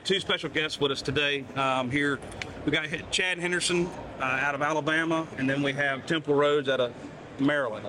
[0.00, 1.44] got two special guests with us today.
[1.56, 2.18] Um, here,
[2.64, 3.86] we got Chad Henderson
[4.18, 6.94] uh, out of Alabama, and then we have Temple Rhodes out of
[7.38, 7.86] Maryland.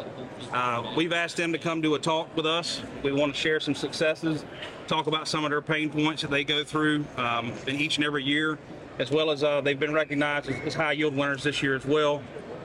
[0.51, 2.81] Uh, we've asked them to come do a talk with us.
[3.01, 4.43] We want to share some successes,
[4.87, 8.05] talk about some of their pain points that they go through um, in each and
[8.05, 8.59] every year,
[8.99, 11.85] as well as uh, they've been recognized as, as high yield winners this year as
[11.85, 12.21] well.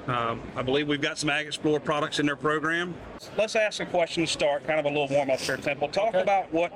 [0.09, 2.95] Um, I believe we've got some AgXplore products in their program.
[3.37, 5.89] Let's ask a question to start, kind of a little warm up here, Temple.
[5.89, 6.73] Talk about what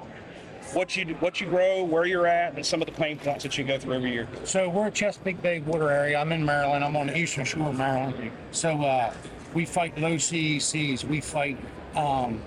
[0.75, 3.57] what you what you grow, where you're at, and some of the pain points that
[3.59, 4.29] you go through every year.
[4.45, 6.19] So we're at Chesapeake Bay water area.
[6.19, 6.85] I'm in Maryland.
[6.85, 8.31] I'm on the eastern shore of Maryland.
[8.53, 9.13] So uh,
[9.55, 11.05] we fight low CECs.
[11.05, 11.59] We fight.
[11.95, 12.41] Um,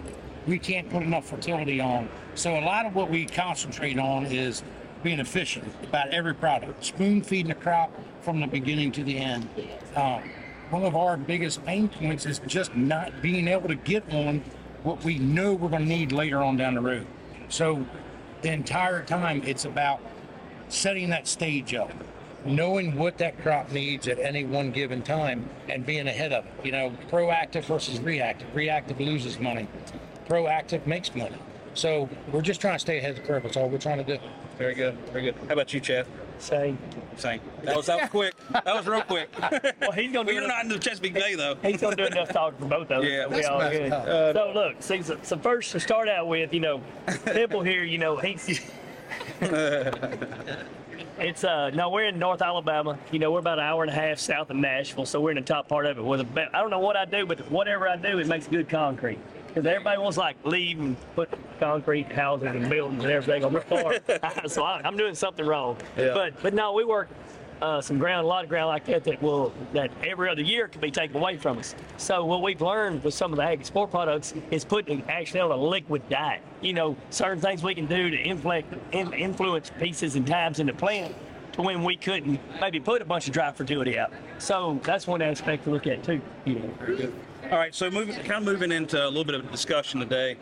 [0.47, 2.09] we can't put enough fertility on.
[2.35, 4.63] So a lot of what we concentrate on is
[5.01, 6.83] being efficient about every product.
[6.83, 9.47] Spoon feeding the crop from the beginning to the end.
[9.95, 10.21] Um,
[10.69, 14.41] one of our biggest pain points is just not being able to get on
[14.83, 17.05] what we know we're going to need later on down the road.
[17.49, 17.85] So
[18.43, 19.99] the entire time it's about
[20.67, 21.91] setting that stage up,
[22.45, 26.51] knowing what that crop needs at any one given time and being ahead of it.
[26.63, 28.53] You know, proactive versus reactive.
[28.53, 29.67] Reactive loses money.
[30.27, 31.37] Proactive makes money.
[31.73, 33.43] So we're just trying to stay ahead of the curve.
[33.43, 34.21] That's all we're trying to do.
[34.57, 35.35] Very good, very good.
[35.47, 36.05] How about you, Chad?
[36.43, 36.77] Same.
[37.15, 37.39] Same.
[37.63, 38.33] That was that was quick.
[38.51, 39.29] That was real quick.
[39.79, 41.55] Well, he's gonna Well, do you're enough- not in the Chesapeake Bay though.
[41.61, 43.09] He's gonna do enough talking for both of us.
[43.09, 43.91] Yeah, so we that's all messed good.
[43.93, 44.35] up.
[44.35, 46.81] so look, see, so, so first to start out with, you know,
[47.25, 48.59] Temple here, you know, he's.
[51.19, 52.97] It's uh no, we're in North Alabama.
[53.11, 55.35] You know, we're about an hour and a half south of Nashville, so we're in
[55.35, 56.03] the top part of it.
[56.03, 58.47] With a, be- I don't know what I do, but whatever I do, it makes
[58.47, 59.19] good concrete.
[59.53, 63.61] Because everybody wants like leave and put concrete houses and buildings and everything on the
[63.61, 63.93] farm.
[64.47, 65.77] so I, I'm doing something wrong.
[65.95, 66.13] Yeah.
[66.13, 67.09] But but no, we work
[67.61, 70.67] uh, some ground, a lot of ground like that that will that every other year
[70.67, 71.75] can be taken away from us.
[71.97, 75.51] So what we've learned with some of the AgXplore products is putting it actually on
[75.51, 76.41] a liquid diet.
[76.61, 80.67] You know, certain things we can do to inflect, in, influence pieces and times in
[80.67, 81.15] the plant
[81.53, 84.11] to when we couldn't maybe put a bunch of dry fertility out.
[84.39, 86.21] So that's one aspect to look at too.
[86.45, 87.11] You know.
[87.53, 90.37] All right, so moving, kind of moving into a little bit of a discussion today.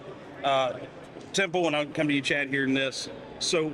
[0.45, 0.79] Uh,
[1.33, 3.09] Temple, and I'll come to you, Chad, here in this.
[3.39, 3.73] So,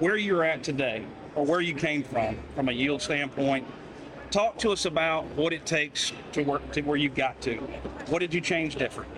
[0.00, 3.64] where you're at today, or where you came from, from a yield standpoint,
[4.32, 7.58] talk to us about what it takes to work to where you got to.
[8.08, 9.12] What did you change different?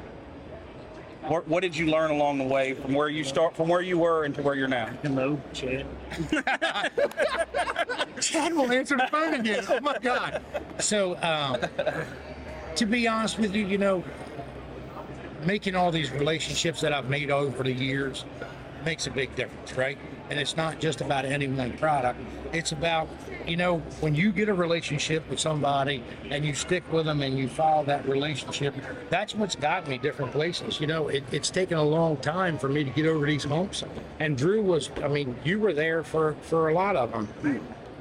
[1.22, 3.96] What, what did you learn along the way from where you start, from where you
[3.96, 4.90] were, into where you're now?
[5.02, 5.86] Hello, Chad.
[8.20, 9.64] Chad will answer the phone again.
[9.66, 10.42] Oh my God.
[10.78, 11.56] So, um,
[12.76, 14.04] to be honest with you, you know,
[15.44, 18.24] making all these relationships that I've made over the years
[18.84, 19.98] makes a big difference, right?
[20.28, 22.20] And it's not just about any one product.
[22.52, 23.08] It's about,
[23.46, 27.38] you know, when you get a relationship with somebody and you stick with them and
[27.38, 28.74] you follow that relationship,
[29.08, 30.80] that's what's got me different places.
[30.80, 33.84] You know, it, it's taken a long time for me to get over these humps.
[34.20, 37.28] And Drew was, I mean, you were there for, for a lot of them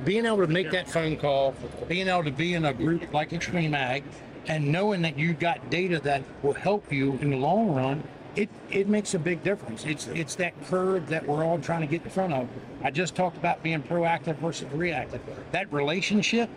[0.03, 1.55] being able to make that phone call,
[1.87, 4.03] being able to be in a group like XtremeAg,
[4.47, 8.03] and knowing that you've got data that will help you in the long run,
[8.35, 9.85] it, it makes a big difference.
[9.85, 12.47] It's it's that curve that we're all trying to get in front of.
[12.83, 15.21] I just talked about being proactive versus reactive.
[15.51, 16.49] That relationship,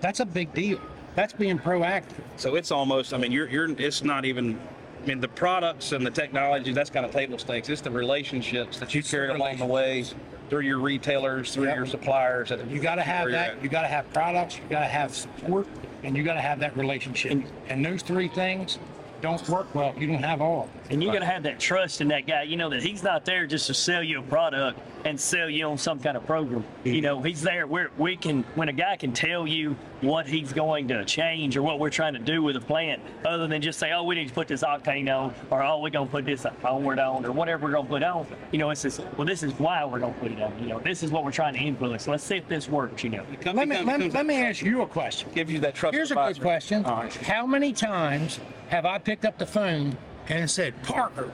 [0.00, 0.80] that's a big deal.
[1.14, 2.20] That's being proactive.
[2.36, 4.58] So it's almost, I mean, you're, you're, it's not even,
[5.02, 7.68] I mean, the products and the technology, that's kind of table stakes.
[7.68, 10.04] It's the relationships that you carry along the way
[10.48, 11.76] through your retailers, through Yep.
[11.76, 12.52] your suppliers.
[12.68, 13.50] You got to have that.
[13.56, 13.62] at.
[13.62, 14.56] You got to have products.
[14.56, 15.66] You got to have support,
[16.02, 17.42] and you got to have that relationship.
[17.68, 18.78] And those three things
[19.20, 19.92] don't work well.
[19.94, 20.68] if You don't have all.
[20.90, 22.42] And you're going to have that trust in that guy.
[22.42, 25.66] You know that he's not there just to sell you a product and sell you
[25.66, 26.64] on some kind of program.
[26.84, 27.02] You mm-hmm.
[27.02, 30.88] know, he's there where we can, when a guy can tell you what he's going
[30.88, 33.92] to change or what we're trying to do with a plant, other than just say,
[33.92, 36.44] oh, we need to put this octane on, or oh, we're going to put this
[36.64, 38.26] onward on, or whatever we're going to put on.
[38.50, 40.58] You know, it's just, well, this is why we're going to put it on.
[40.60, 42.08] You know, this is what we're trying to influence.
[42.08, 43.04] Let's see if this works.
[43.04, 43.26] You know.
[43.44, 45.30] Let me let, me- let me ask you a question.
[45.34, 45.94] give you that trust.
[45.94, 46.84] Here's a good question.
[46.84, 47.14] All right.
[47.14, 49.96] How many times have I picked up the phone
[50.28, 51.30] and said, Parker,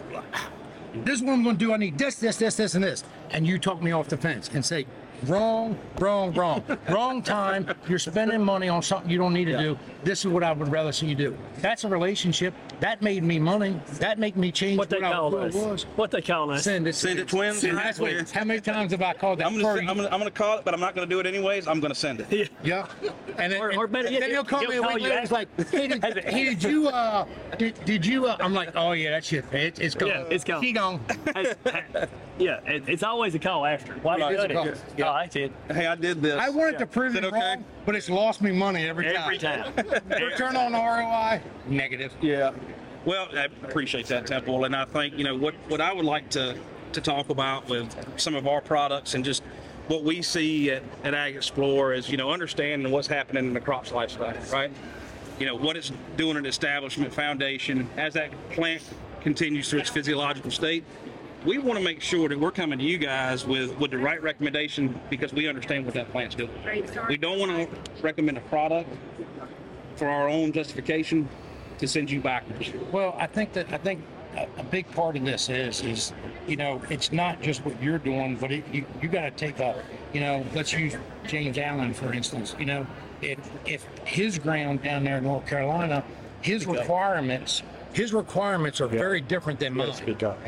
[1.04, 1.72] this is what I'm going to do.
[1.72, 3.04] I need this, this, this, this, and this.
[3.30, 4.86] And you talk me off the fence and say,
[5.24, 7.68] wrong, wrong, wrong, wrong time.
[7.88, 9.78] You're spending money on something you don't need to do.
[10.04, 11.36] This is what I would rather see you do.
[11.59, 12.54] That's a relationship.
[12.81, 13.81] That made me money.
[14.01, 15.55] That made me change What they call us.
[15.55, 15.83] was.
[15.97, 16.65] What they call us.
[16.65, 16.95] Send it.
[16.95, 17.61] Send it twins?
[17.61, 19.47] Send that's what, how many times have I called that?
[19.47, 19.81] I'm gonna, furry?
[19.89, 21.67] I'm gonna, I'm gonna call it, but I'm not gonna do it anyways.
[21.69, 22.51] I'm gonna send it.
[22.63, 22.87] Yeah.
[23.39, 25.21] And then, Or- or better yet, then he'll call he'll me a week later.
[25.21, 27.25] He's like, hey, did, hey, did you, uh,
[27.59, 30.09] did, did you, uh, I'm like, oh yeah, that shit, it, it's gone.
[30.09, 30.63] Yeah, it's gone.
[30.63, 31.01] He gone.
[32.39, 33.93] yeah, it, it's always a call after.
[33.95, 34.97] Why Right, you it's it?
[34.99, 35.09] call.
[35.09, 35.53] Oh, I did.
[35.71, 36.39] Hey, I did this.
[36.39, 37.55] I wanted to prove Is it it okay?
[37.55, 39.16] wrong, but it's lost me money every time.
[39.16, 39.72] Every time.
[40.10, 42.12] Return on ROI, negative.
[42.21, 42.53] Yeah.
[43.04, 46.28] Well, I appreciate that, Temple, and I think you know what what I would like
[46.30, 46.59] to
[46.92, 49.42] to talk about with some of our products and just
[49.88, 53.92] what we see at, at AgXplore is, you know, understanding what's happening in the crops
[53.92, 54.71] life cycle, right?
[55.39, 58.82] You know, what it's doing at establishment, foundation, as that plant
[59.21, 60.84] continues through its physiological state.
[61.44, 64.21] We want to make sure that we're coming to you guys with, with the right
[64.21, 66.50] recommendation because we understand what that plant's doing.
[67.09, 68.88] We don't want to recommend a product
[69.97, 71.28] for our own justification
[71.78, 72.72] to send you backwards.
[72.91, 74.03] Well, I think that I think
[74.36, 76.12] a, a big part of this is is
[76.47, 79.59] you know it's not just what you're doing, but it, you you got to take
[79.60, 79.82] a
[80.12, 80.97] you know let's use
[81.27, 82.54] James Allen for instance.
[82.59, 82.86] You know
[83.22, 86.04] if if his ground down there in North Carolina,
[86.41, 87.62] his requirements
[87.97, 89.91] his requirements are very different than mine.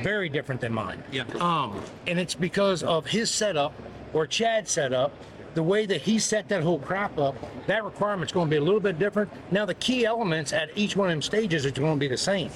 [0.03, 1.03] Very different than mine.
[1.11, 1.23] Yeah.
[1.41, 3.73] Um, and it's because of his setup
[4.13, 5.13] or Chad's setup,
[5.55, 7.35] the way that he set that whole crop up,
[7.67, 9.33] that requirement's going to be a little bit different.
[9.51, 12.19] Now, the key elements at each one of them stages are going to be the
[12.19, 12.51] same.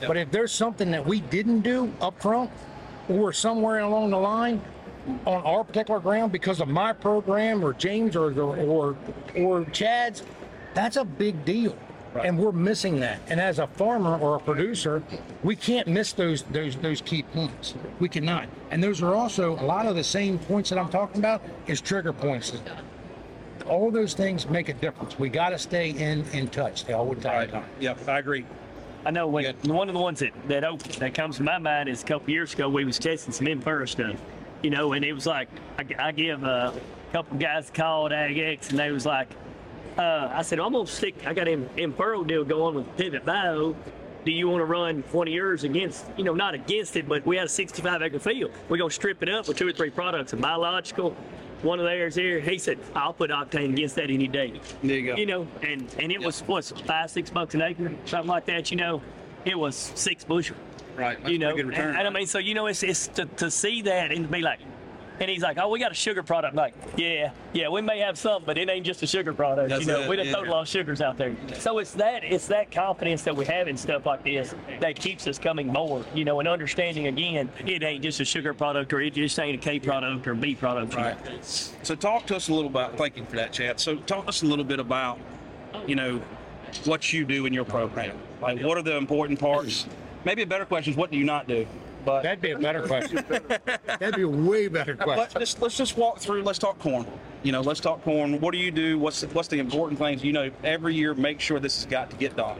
[0.00, 2.50] But if there's something that we didn't do up front
[3.10, 4.62] or somewhere along the line
[5.26, 8.96] on our particular ground because of my program or James or or
[9.36, 10.22] or Chad's,
[10.72, 11.76] that's a big deal.
[12.24, 13.20] And we're missing that.
[13.28, 15.02] And as a farmer or a producer,
[15.42, 17.74] we can't miss those those those key points.
[17.98, 18.48] We cannot.
[18.70, 21.80] And those are also a lot of the same points that I'm talking about is
[21.80, 22.52] trigger points.
[23.66, 25.18] All those things make a difference.
[25.18, 27.64] We got to stay in in touch the whole entire time.
[27.80, 28.46] Yep, I agree.
[29.04, 31.88] I know when one of the ones that that opened, that comes to my mind
[31.88, 34.16] is a couple years ago we was testing some infurrow stuff,
[34.62, 35.48] you know, and it was like
[35.78, 36.74] I, I give a
[37.12, 39.28] couple guys a call at AgX and they was like,
[39.98, 41.26] uh, I said I'm gonna stick.
[41.26, 43.74] I got an infurrow deal going with Pivot Bio.
[44.24, 47.24] Do you want to run one of yours against, you know, not against it, but
[47.24, 48.50] we had a 65 acre field.
[48.68, 51.16] We're gonna strip it up with two or three products, a biological.
[51.62, 54.60] One of theirs here, he said, I'll put octane against that any day.
[54.82, 55.16] There you go.
[55.16, 58.70] You know, and and it was what's five, six bucks an acre, something like that.
[58.70, 59.02] You know,
[59.44, 60.56] it was six bushel.
[60.96, 61.18] Right.
[61.18, 61.90] That's you know, good return.
[61.90, 64.32] and, and I mean, so you know, it's it's to, to see that and to
[64.32, 64.60] be like,
[65.20, 66.52] and he's like, oh, we got a sugar product.
[66.52, 69.70] I'm like, yeah, yeah, we may have some, but it ain't just a sugar product.
[69.70, 70.32] That's you know, it, we done yeah.
[70.32, 71.34] thrown a lot of sugars out there.
[71.58, 75.26] So it's that it's that confidence that we have in stuff like this that keeps
[75.26, 76.04] us coming more.
[76.14, 79.56] You know, and understanding again, it ain't just a sugar product or it just ain't
[79.56, 80.92] a K product or B product.
[80.92, 81.04] you know.
[81.04, 81.74] Right.
[81.82, 82.96] So talk to us a little about.
[82.96, 83.80] Thank you for that, Chad.
[83.80, 85.18] So talk to us a little bit about,
[85.86, 86.22] you know,
[86.84, 88.16] what you do in your program.
[88.40, 89.86] Like, what are the important parts?
[90.24, 91.66] Maybe a better question is, what do you not do?
[92.08, 93.22] But That'd be a better question.
[93.86, 95.40] That'd be a way better but question.
[95.40, 96.42] just let's just walk through.
[96.42, 97.06] Let's talk corn.
[97.42, 98.40] You know, let's talk corn.
[98.40, 98.98] What do you do?
[98.98, 100.24] What's what's the important things?
[100.24, 102.58] You know, every year, make sure this has got to get done,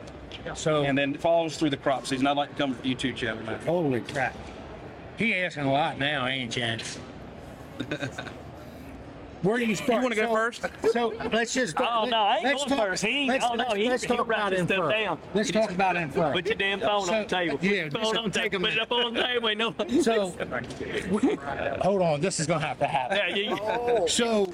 [0.55, 2.27] So and then it follows through the crop season.
[2.27, 3.43] I'd like to come to you too, Chad.
[3.47, 3.59] man.
[3.61, 4.37] Holy crap.
[5.17, 6.83] He asking a lot now, ain't Chad?
[9.43, 9.91] Where do you start?
[9.91, 10.93] You wanna go So- first?
[10.93, 11.77] So let's just.
[11.77, 13.05] Go, oh, no, I ain't let's going first.
[13.05, 14.91] He ain't- let's, oh, no, let's, he- let's he'll talk write about this stuff info.
[14.91, 15.19] down.
[15.35, 16.33] Let's talk about info.
[16.33, 17.59] Put your damn phone So- on the table.
[17.59, 18.61] Put yeah, your just phone on the take a table.
[18.65, 18.83] Put it minute.
[18.83, 19.49] up on the table.
[19.49, 20.03] Ain't no.
[20.03, 20.35] So,
[21.11, 21.37] we-
[21.83, 23.17] hold on, this is gonna have to happen.
[23.19, 24.47] Yeah, you, So,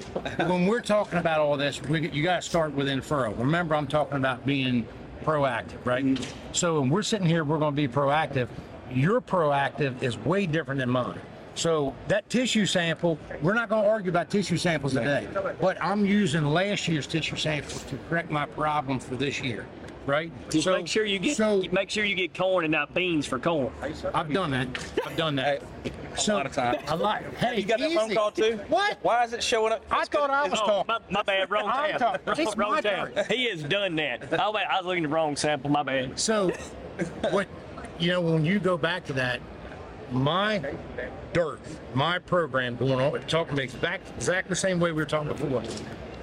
[0.45, 3.37] when we're talking about all this, we, you got to start with infurrow.
[3.39, 4.85] Remember, I'm talking about being
[5.23, 6.05] proactive, right?
[6.05, 6.23] Mm-hmm.
[6.51, 8.47] So, when we're sitting here, we're going to be proactive.
[8.91, 11.19] Your proactive is way different than mine.
[11.55, 15.25] So, that tissue sample, we're not going to argue about tissue samples today,
[15.61, 19.65] but I'm using last year's tissue samples to correct my problem for this year,
[20.05, 20.31] right?
[20.49, 23.25] Just so, make sure you get So, make sure you get corn and not beans
[23.25, 23.71] for corn.
[24.13, 24.67] I've done that.
[25.05, 25.63] I've done that.
[26.17, 26.77] So, lot of times.
[26.89, 27.23] A lot.
[27.37, 28.59] Hey, You got that phone call too?
[28.67, 28.97] What?
[29.01, 29.85] Why is it showing up?
[29.89, 30.87] I thought I was Oh, talking.
[30.87, 31.99] my, my bad, wrong I'm tab.
[32.25, 33.31] talking- Wrong, wrong my tab.
[33.31, 34.27] He has done that.
[34.39, 35.69] Oh wait, I was looking at the wrong sample.
[35.69, 36.19] My bad.
[36.19, 36.51] So,
[37.31, 37.47] what
[37.97, 39.39] you know, when you go back to that,
[40.11, 40.59] my
[41.35, 41.59] dirt,
[41.93, 45.61] my program going on, talking about exact, exactly the same way we were talking before,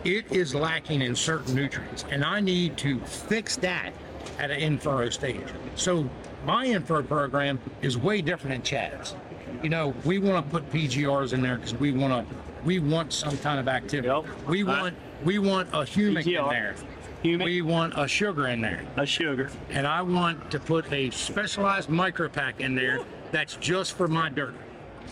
[0.04, 3.92] it is lacking in certain nutrients, and I need to fix that
[4.38, 5.46] at an infurrow stage.
[5.76, 6.08] So,
[6.46, 9.14] my infurrow program is way different than Chad's.
[9.62, 13.12] You know, we want to put PGRs in there because we want to, we want
[13.12, 14.08] some kind of activity.
[14.08, 14.24] Yep.
[14.48, 16.74] We want, we want a humic in there.
[17.22, 17.44] Humic.
[17.44, 19.50] We want a sugar in there A sugar.
[19.70, 23.00] and I want to put a specialized micro pack in there
[23.30, 24.54] that's just for my dirt.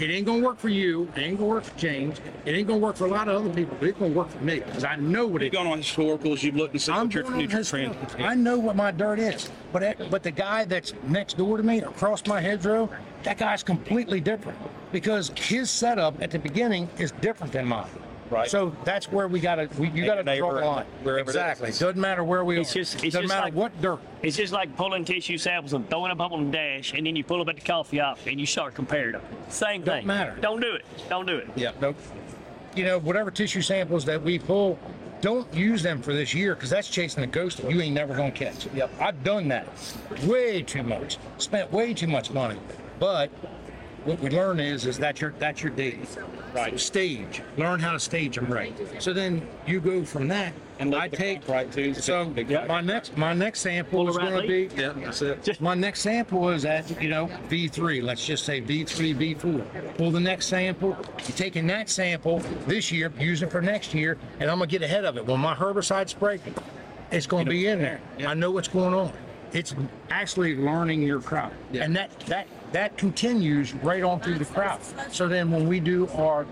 [0.01, 1.09] It ain't gonna work for you.
[1.15, 2.21] It ain't gonna work for James.
[2.47, 4.43] It ain't gonna work for a lot of other people, but it's gonna work for
[4.43, 5.57] me because I know what You've it.
[5.57, 6.43] gone on historicals.
[6.43, 7.97] You've looked and seen I'm what your nutrient trend.
[8.19, 11.63] I know what my dirt is, but it- but the guy that's next door to
[11.63, 12.89] me, across my hedgerow,
[13.25, 14.59] that guy's completely different
[14.91, 17.85] because his setup at the beginning is different than mine.
[18.31, 18.49] Right.
[18.49, 20.87] So that's where we gotta we, you gotta neighbor draw the line.
[21.03, 21.37] wherever it is.
[21.37, 21.71] exactly.
[21.71, 22.75] Doesn't matter where we It's are.
[22.81, 23.99] just- it's Doesn't just matter like- what dirt.
[24.23, 27.17] It's just like pulling tissue samples and throwing them up on the dash, and then
[27.17, 29.23] you pull them at the coffee shop and you start comparing them.
[29.49, 30.07] Same Don't thing.
[30.07, 30.37] matter.
[30.41, 30.85] Don't do it.
[31.09, 31.49] Don't do it.
[31.57, 31.73] Yeah.
[31.81, 31.97] Nope.
[32.77, 34.79] You know, whatever tissue samples that we pull,
[35.21, 38.15] don't use them for this year because that's chasing a ghost that you ain't never
[38.15, 38.67] gonna catch.
[38.75, 38.91] Yep.
[39.01, 39.67] I've done that
[40.25, 41.19] way too much.
[41.39, 42.59] Spent way too much money.
[43.01, 43.31] But
[44.05, 46.01] what we learn is is that your that's your daily
[46.55, 46.79] Right.
[46.81, 47.43] stage.
[47.57, 48.75] Learn how to stage them right.
[48.99, 51.93] So then you go from that, And I take right, too.
[51.95, 52.65] So Yeah.
[52.67, 55.61] my next my next sample is going to be Yeah, that's it.
[55.61, 58.01] my next sample is at, you know, V3.
[58.01, 59.63] Let's just say V3, V4.
[59.97, 60.97] Pull the next sample.
[61.27, 64.79] You're taking that sample this year, use it for next year, and I'm going to
[64.79, 65.27] get ahead of it.
[65.27, 66.41] When my herbicide spray,
[67.13, 68.01] it's going to be in there.
[68.27, 69.13] I know what's going on.
[69.53, 69.75] It's
[70.11, 71.53] actually learning your crop.
[71.73, 71.85] Yeah.
[71.85, 74.81] And that, that, that continues right on through the crop.
[75.11, 76.47] So then when we do our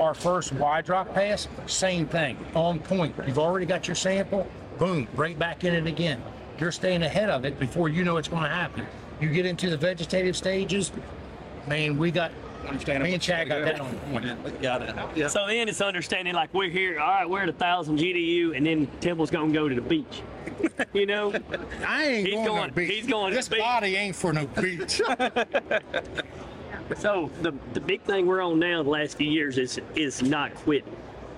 [0.00, 3.14] our first Y drop pass, same thing, on point.
[3.26, 4.46] You've already got your sample,
[4.78, 6.22] boom, right back in it again.
[6.58, 8.86] You're staying ahead of it before you know it's going to happen.
[9.20, 10.92] You get into the vegetative stages,
[11.66, 12.30] man, we got,
[12.66, 13.02] Understand.
[13.02, 14.62] me and Chad got that on point.
[14.62, 14.94] Got it.
[15.16, 15.28] Yeah.
[15.28, 18.66] So then it's understanding like we're here, all right, we're at a thousand GDU, and
[18.66, 20.22] then Temple's gonna go to the beach.
[20.92, 21.32] You know,
[21.86, 22.94] I ain't He's going, going- to the beach.
[22.94, 23.62] he's going This the beach.
[23.64, 25.00] body ain't for no beach.
[26.96, 30.54] so the the big thing we're on now the last few years is is not
[30.56, 30.84] quit.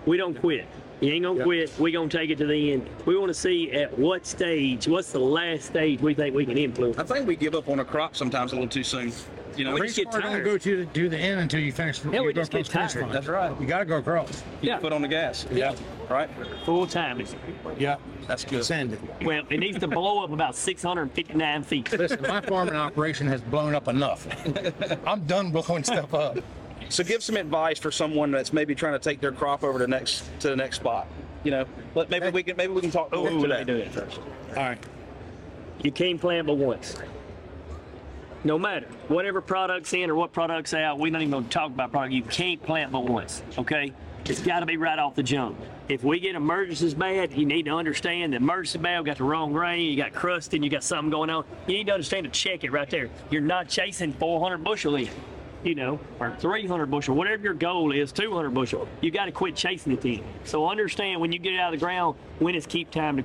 [0.07, 0.67] We don't quit.
[1.01, 1.73] You ain't gonna quit.
[1.79, 2.89] We gonna take it to the end.
[3.07, 6.59] We want to see at what stage, what's the last stage we think we can
[6.59, 6.99] influence.
[6.99, 9.13] I think we give up on a crop sometimes a little too soon.
[9.57, 11.61] You know, We we just just get Don't go to the, do the end until
[11.61, 12.05] you finish.
[12.05, 13.05] Yeah, you we go just get across tired.
[13.07, 13.13] line.
[13.13, 13.61] That's right.
[13.61, 14.43] You got to go across.
[14.63, 14.79] Yeah.
[14.79, 15.47] foot on the gas.
[15.51, 15.75] Yeah.
[16.09, 16.31] Right.
[16.65, 17.25] Full time.
[17.79, 17.97] Yeah.
[18.27, 18.65] That's good.
[18.65, 19.01] Send it.
[19.25, 21.91] Well, it needs to blow up about 659 feet.
[21.93, 24.27] Listen, my farming operation has blown up enough.
[25.07, 26.39] I'm done blowing stuff up.
[26.89, 29.87] So give some advice for someone that's maybe trying to take their crop over to
[29.87, 31.07] next to the next spot.
[31.45, 33.67] You know, let maybe we can maybe we can talk Oh, to let me that.
[33.67, 34.19] do it first.
[34.51, 34.79] All right.
[35.83, 36.97] You can't plant but once.
[38.43, 41.93] No matter whatever product's in or what product's out, we don't even gonna talk about
[41.93, 42.13] product.
[42.15, 43.43] You can't plant but once.
[43.59, 43.93] Okay,
[44.25, 45.59] it's got to be right off the jump.
[45.89, 49.01] If we get emergencies bad, you need to understand that emergency bad.
[49.01, 49.91] We got the wrong grain.
[49.91, 50.63] You got crusting.
[50.63, 51.45] You got something going on.
[51.67, 53.11] You need to understand to check it right there.
[53.31, 55.09] You're not chasing 400 bushel in.
[55.63, 58.89] You know, or 300 bushel, whatever your goal is, 200 bushel.
[59.03, 60.23] You got to quit chasing it then.
[60.45, 63.25] So understand when you get it out of the ground, when it's keep time to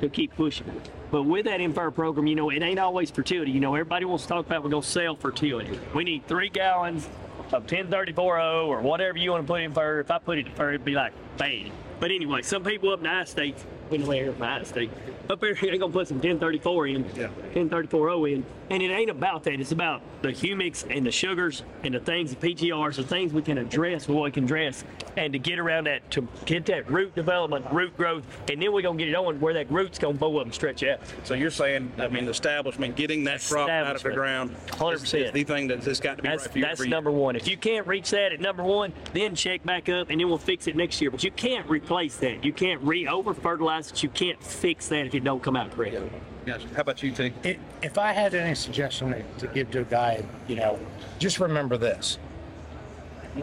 [0.00, 0.80] to keep pushing.
[1.10, 3.50] But with that infurrow program, you know, it ain't always fertility.
[3.50, 5.78] You know, everybody wants to talk about we're gonna sell fertility.
[5.94, 7.08] We need three gallons
[7.52, 10.00] of 1034O or whatever you want to put infurrow.
[10.00, 11.70] If I put it infurrow, it'd be like bad.
[11.98, 14.90] But anyway, some people up in the states, we know here in the state,
[15.28, 17.28] up here they're gonna put some 1034 in, Yeah.
[17.54, 19.60] 1034O in, and it ain't about that.
[19.60, 23.42] It's about the humics and the sugars and the things, the PGRs, the things we
[23.42, 24.84] can address, what we can address,
[25.16, 28.80] and to get around that, to get that root development, root growth, and then we're
[28.82, 31.00] gonna get it on where that root's gonna bow up and stretch out.
[31.24, 35.26] So you're saying, I mean, establishment, getting that crop out of the ground, 100%.
[35.26, 36.64] is the thing that has got to be That's right for you.
[36.64, 37.36] that's number one.
[37.40, 40.36] If you can't reach that at number one, then check back up, and then we'll
[40.36, 41.10] fix it next year.
[41.10, 42.44] But you can't replace that.
[42.44, 44.02] You can't re over fertilize it.
[44.02, 45.96] You can't fix that if it don't come out correct.
[46.44, 46.68] Gotcha.
[46.74, 47.32] How about you, T?
[47.42, 50.78] It, if I had any suggestion to give to a guy, you know,
[51.18, 52.18] just remember this.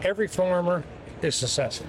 [0.02, 0.84] Every farmer
[1.20, 1.88] is successful,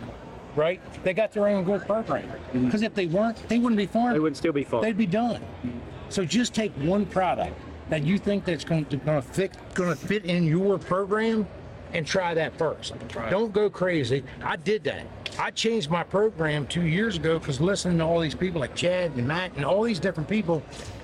[0.55, 0.81] right?
[1.03, 2.27] They got their own good program.
[2.27, 2.65] Mm-hmm.
[2.65, 4.15] Because if they weren't, they wouldn't be farming.
[4.15, 4.81] It would still be fun.
[4.81, 5.41] They'd be done.
[5.41, 5.77] Mm-hmm.
[6.09, 7.55] So just take one product
[7.89, 11.47] that you think that's going to, going to fit going to fit in your program
[11.93, 12.93] and try that first.
[13.15, 13.29] Right.
[13.29, 14.23] Don't go crazy.
[14.43, 15.05] I did that.
[15.39, 19.11] I changed my program two years ago because listening to all these people like Chad
[19.15, 20.61] and Matt and all these different people,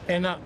[0.10, 0.38] and uh,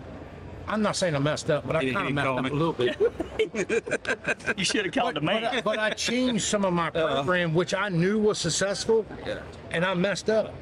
[0.68, 2.50] I'm not saying I messed up, but I kind of messed up me.
[2.50, 2.98] a little bit.
[4.58, 5.62] You should have called the But, I, man.
[5.64, 9.40] but I changed some of my program, which I knew was successful, Yeah.
[9.72, 10.54] and I messed up.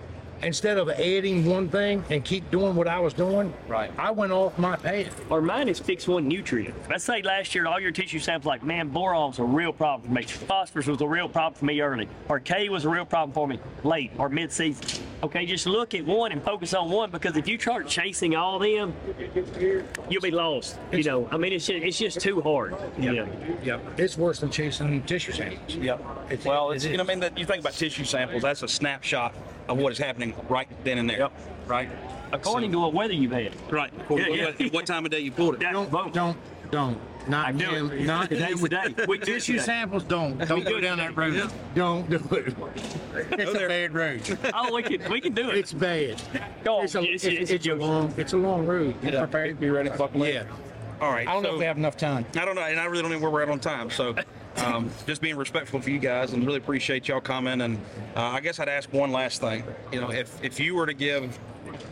[0.43, 3.91] Instead of adding one thing and keep doing what I was doing, Right.
[3.97, 5.19] I went off my path.
[5.31, 6.75] Or mine is fix one nutrient.
[6.89, 10.13] Let's say last year all your tissue samples like, man, boron's a real problem for
[10.13, 10.23] me.
[10.23, 12.07] Phosphorus was a real problem for me early.
[12.29, 15.03] Or K was a real problem for me late or mid-season.
[15.23, 18.59] Okay, just look at one and focus on one because if you start chasing all
[18.59, 18.93] them,
[20.09, 20.77] you'll be lost.
[20.91, 22.75] You know, I mean, it's just, it's just too hard.
[22.99, 23.27] You know?
[23.63, 23.99] Yep.
[23.99, 25.75] It's worse than chasing tissue samples.
[25.75, 25.99] Yep.
[26.29, 28.43] It's- well, it's, it you know, I mean, that you think about tissue samples.
[28.43, 29.33] That's a snapshot
[29.67, 31.19] of what is happening right then and there.
[31.19, 31.31] Yep.
[31.67, 31.89] Right.
[32.31, 33.51] According to what weather you've had.
[33.71, 33.91] Right.
[34.09, 34.45] Yeah, yeah.
[34.57, 35.59] What, what time of day you pulled it?
[35.61, 36.13] That- Don't, vote.
[36.13, 36.37] don't,
[36.71, 36.97] don't.
[37.27, 37.91] Not I do him.
[37.91, 38.05] it.
[38.05, 39.05] Not Today's him the day.
[39.07, 39.65] We do it tissue today.
[39.65, 40.03] samples.
[40.05, 40.37] Don't.
[40.47, 41.39] Don't go down that today.
[41.41, 41.51] road.
[41.75, 42.55] Don't do it.
[43.33, 44.39] It's a bad road.
[44.53, 45.57] Oh, we can we can do it.
[45.57, 46.21] It's bad.
[46.63, 46.83] Go on.
[46.85, 48.13] It's a, It's- it's, it's it's a a long.
[48.15, 49.01] It's a long road.
[49.01, 49.19] Get Yeah.
[49.21, 49.59] prepared.
[49.59, 50.35] Be ready to buckle in.
[50.35, 50.43] Yeah.
[50.99, 51.27] All right.
[51.27, 52.25] I don't know if we have enough time.
[52.35, 53.89] I don't know, and I really don't know where we're at on time.
[53.91, 54.15] So,
[54.57, 57.61] um, just being respectful for you guys, and really appreciate y'all coming.
[57.61, 57.77] And
[58.15, 59.63] uh, I guess I'd ask one last thing.
[59.91, 61.37] You know, if if you were to give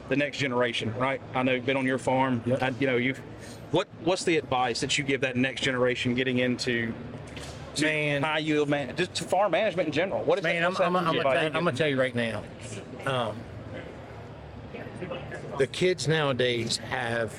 [0.09, 1.21] the next generation, right?
[1.33, 2.41] I know you've been on your farm.
[2.61, 3.21] I, you know, you've
[3.71, 6.93] what what's the advice that you give that next generation getting into
[7.81, 8.23] Man.
[8.23, 10.23] high yield man, just to farm management in general?
[10.23, 12.43] What is Man, that, I'm, I'm, I'm, gonna tell, I'm gonna tell you right now.
[13.05, 13.35] Um,
[15.57, 17.33] the kids nowadays have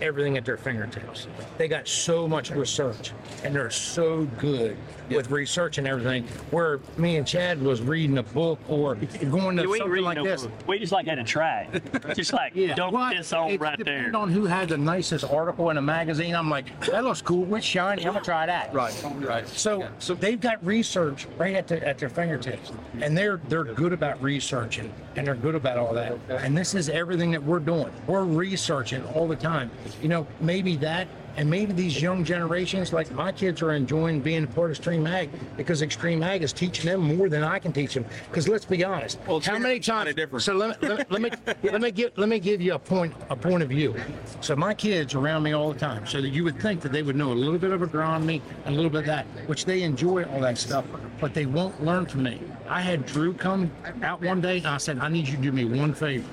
[0.00, 1.26] everything at their fingertips.
[1.58, 3.12] They got so much research,
[3.44, 4.76] and they're so good
[5.10, 6.24] with research and everything.
[6.50, 10.16] Where me and Chad was reading a book or going to we ain't something like
[10.16, 10.42] no this.
[10.42, 10.52] book.
[10.66, 11.68] We just like had a try.
[12.14, 14.20] Just like dump Well, this on it right depends there.
[14.20, 16.34] on who had the nicest article in a magazine.
[16.34, 17.44] I'm like, that looks cool.
[17.44, 18.06] Which shiny?
[18.06, 18.72] I'm gonna try that.
[18.72, 19.46] Right, right.
[19.48, 23.92] So, so they've got research right at, the, at their fingertips, and they're they're good
[23.92, 26.16] about researching, and they're good about all that.
[26.28, 27.90] And this is everything that we're doing.
[28.06, 29.70] We're researching all the time.
[30.02, 34.44] You know, maybe that, and maybe these young generations, like my kids, are enjoying being
[34.44, 35.28] a part of XtremeAg
[35.58, 38.06] because XtremeAg is teaching them more than I can teach them.
[38.30, 40.14] Because let's be honest, Well, how many times?
[40.14, 40.42] different.
[40.42, 41.30] So let, me- let, me- let me
[41.70, 43.94] let me give let me give you a point a point of view.
[44.40, 46.92] So my kids are around me all the time, so that you would think that
[46.92, 49.66] they would know a little bit of agronomy and a little bit of that, which
[49.66, 50.86] they enjoy all that stuff,
[51.20, 52.40] but they won't learn from me.
[52.68, 53.70] I had Drew come
[54.02, 56.26] out one day and I said, I need you to do me one favor.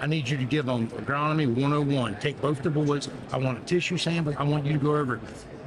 [0.00, 2.16] I need you to give them agronomy 101.
[2.20, 3.08] Take both the boys.
[3.32, 4.34] I want a tissue sample.
[4.38, 5.16] I want you to go over.
[5.16, 5.20] it.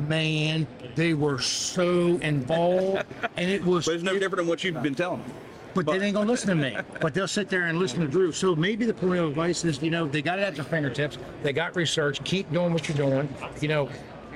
[0.10, 3.06] Man, they were so involved,
[3.38, 5.32] and it was But it's no different than what you've been telling them.
[5.76, 6.76] but they ain't gonna listen to me.
[7.00, 8.32] But they'll sit there and listen to Drew.
[8.32, 11.20] So maybe the parental advice is, you know, they got it at their fingertips.
[11.44, 12.24] They got research.
[12.24, 13.30] Keep doing what you're doing.
[13.62, 13.90] You know,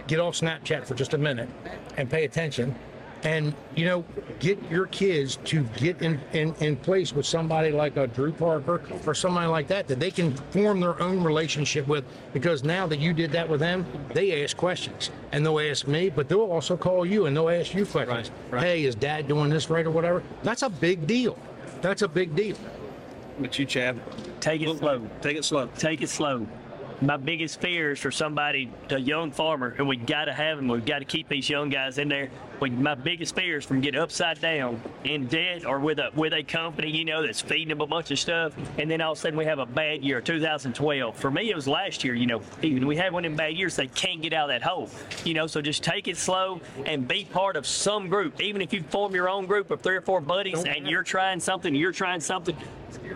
[0.05, 1.49] get off Snapchat for just a minute
[1.97, 2.75] and pay attention.
[3.23, 4.05] And you know,
[4.39, 8.81] get your kids to get in, in, in place with somebody like a Drew Parker
[9.05, 12.05] or somebody like that that they can form their own relationship with.
[12.33, 16.09] Because now that you did that with them, they ask questions and they'll ask me,
[16.09, 18.29] but they'll also call you and they'll ask you questions.
[18.51, 18.63] Right, right.
[18.63, 20.23] Hey, is Dad doing this right or whatever?
[20.43, 21.37] That's a big deal.
[21.81, 22.57] That's a big deal.
[23.39, 23.99] But you, Chad,
[24.39, 25.07] Take it slow.
[25.21, 25.67] take it slow.
[25.77, 26.47] Take it slow.
[27.01, 30.67] My biggest fear is for somebody, a young farmer, and we got to have them.
[30.67, 32.29] We've got to keep these young guys in there.
[32.59, 36.33] We, my biggest fear is from getting upside down in debt or with a with
[36.33, 39.17] a company, you know, that's feeding them a bunch of stuff, and then all of
[39.17, 41.15] a sudden we have a bad year, 2012.
[41.15, 42.15] For me, it was last year.
[42.15, 43.75] You know, even we had one in bad years.
[43.75, 44.89] They can't get out of that hole.
[45.23, 48.41] You know, so just take it slow and be part of some group.
[48.41, 51.39] Even if you form your own group of three or four buddies, and you're trying
[51.39, 52.55] something, you're trying something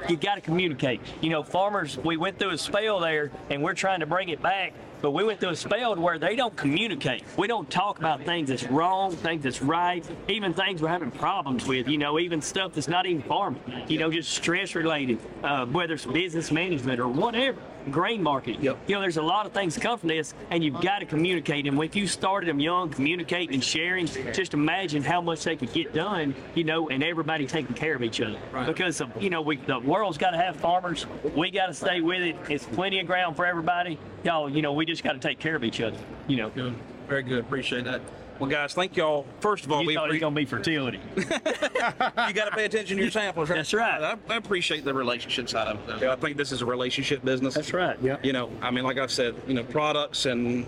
[0.10, 1.02] you got to communicate.
[1.22, 4.42] You know, farmers, we went through a spell there and we're trying to bring it
[4.42, 7.24] back, but we went through a spell where they don't communicate.
[7.38, 11.66] We don't talk about things that's wrong, things that's right, even things we're having problems
[11.66, 15.66] with, you know, even stuff that's not even farming, you know, just stress related, uh,
[15.66, 17.60] whether it's business management or whatever.
[17.90, 18.62] Grain market.
[18.62, 18.78] Yep.
[18.88, 21.06] You know, there's a lot of things that come from this, and you've got to
[21.06, 21.66] communicate.
[21.68, 25.74] And if you started them young, communicating and sharing, just imagine how much they could
[25.74, 26.36] get done.
[26.56, 28.38] You know, and everybody taking care of each other.
[28.52, 28.68] Right.
[28.68, 31.06] Because you know, we the world's got to have farmers.
[31.36, 32.36] We got to stay with it.
[32.50, 33.98] It's plenty of ground for everybody.
[34.24, 35.98] Y'all, you know, we just got to take care of each other.
[36.28, 36.76] You know, Good.
[37.08, 37.40] Very good.
[37.40, 38.02] Appreciate that.
[38.42, 39.28] Well, guys, thank y'all.
[39.40, 41.00] First of all, you we thought it was gonna be fertility.
[41.16, 43.52] you got to pay attention to your samples.
[43.52, 43.58] Right?
[43.58, 44.02] That's right.
[44.02, 46.00] I, I appreciate the relationship side of it.
[46.00, 46.12] though.
[46.12, 47.54] I think this is a relationship business.
[47.54, 47.98] That's right.
[48.02, 48.18] Yeah.
[48.24, 50.66] You know, I mean, like I said, you know, products and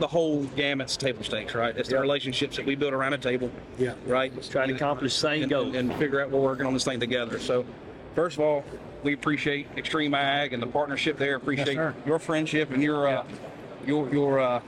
[0.00, 1.76] the whole gamut's table stakes, right?
[1.76, 2.00] It's the Yeah.
[2.00, 3.52] relationships that we build around a table.
[3.78, 3.94] Yeah.
[4.04, 4.32] Right.
[4.50, 5.66] Trying to accomplish the same and, goal.
[5.66, 7.38] and, and figure out we're working on this thing together.
[7.38, 7.64] So,
[8.16, 8.64] first of all,
[9.04, 11.36] we appreciate XtremeAg and the partnership there.
[11.36, 11.94] Appreciate sir.
[12.04, 13.24] your friendship and your uh,
[13.86, 14.60] your your uh,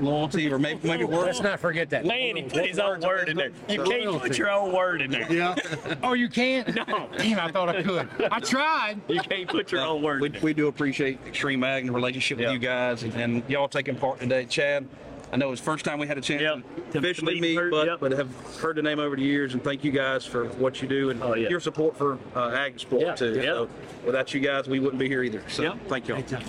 [0.00, 2.04] loyalty, or maybe maybe Let's not forget that.
[2.04, 3.50] Man, he put his own word in there.
[3.68, 5.32] You can't put your own word in there.
[5.32, 5.54] Yeah.
[6.02, 6.74] Oh, you can't?
[6.74, 7.08] No.
[7.16, 8.08] Damn, I thought I could.
[8.30, 9.00] I tried.
[9.08, 10.40] You can't put your own word We, in there.
[10.42, 12.46] we do appreciate XtremeAg and the relationship Yeah.
[12.46, 14.44] with you guys and, and y'all taking part today.
[14.46, 14.86] Chad,
[15.32, 16.92] I know it's the first time we had a chance Yep.
[16.92, 18.00] to officially meet, meet but, yep.
[18.00, 18.28] but have
[18.60, 19.54] heard the name over the years.
[19.54, 21.48] And thank you guys for what you do and Oh, yeah.
[21.48, 23.14] your support for uh, Ag Sport Yeah.
[23.14, 23.34] too.
[23.34, 23.44] Yep.
[23.44, 23.68] So
[24.04, 25.42] without you guys, we wouldn't be here either.
[25.48, 25.78] So Yep.
[25.88, 26.18] thank y'all.
[26.18, 26.42] Anytime.